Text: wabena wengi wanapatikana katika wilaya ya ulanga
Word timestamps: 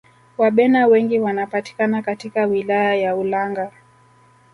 wabena 0.37 0.87
wengi 0.87 1.19
wanapatikana 1.19 2.01
katika 2.01 2.45
wilaya 2.45 2.95
ya 2.95 3.15
ulanga 3.15 3.71